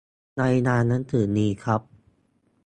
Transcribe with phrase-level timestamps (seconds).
[0.37, 1.81] ในงานหนังสือนี้ครับ